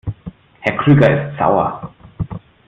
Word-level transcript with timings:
Herr 0.61 0.77
Krüger 0.77 1.29
ist 1.31 1.37
sauer. 1.37 1.93